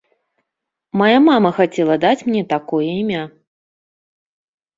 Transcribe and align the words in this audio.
Мая 1.01 1.19
мама 1.27 1.51
хацела 1.57 1.95
даць 2.07 2.25
мне 2.31 2.41
такое 2.55 2.81
імя. 3.01 3.23